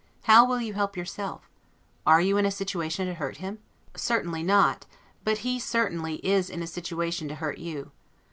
[0.23, 1.47] How will you help yourself?
[2.07, 3.59] Are you in a situation to hurt him?
[3.95, 4.87] Certainly not;
[5.23, 7.91] but he certainly is in a situation to hurt you.